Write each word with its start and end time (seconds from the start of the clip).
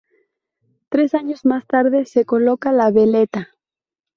Tres 0.89 1.13
años 1.13 1.45
más 1.45 1.67
tarde 1.67 2.07
se 2.07 2.25
coloca 2.25 2.71
la 2.71 2.89
veleta. 2.89 3.49